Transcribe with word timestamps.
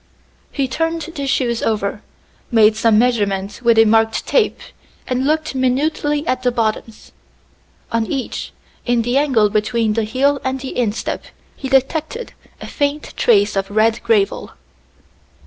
He 0.51 0.67
turned 0.67 1.03
the 1.03 1.27
shoes 1.27 1.61
over, 1.61 2.01
made 2.49 2.75
some 2.75 2.97
measurements 2.97 3.61
with 3.61 3.77
a 3.77 3.85
marked 3.85 4.25
tape, 4.25 4.59
and 5.05 5.27
looked 5.27 5.53
minutely 5.53 6.25
at 6.25 6.41
the 6.41 6.51
bottoms. 6.51 7.11
On 7.91 8.07
each, 8.07 8.51
in 8.83 9.03
the 9.03 9.19
angle 9.19 9.51
between 9.51 9.93
the 9.93 10.03
heel 10.03 10.41
and 10.43 10.59
the 10.59 10.75
instep, 10.75 11.25
he 11.55 11.69
detected 11.69 12.33
a 12.59 12.65
faint 12.65 13.13
trace 13.15 13.55
of 13.55 13.69
red 13.69 14.01
gravel. 14.01 14.53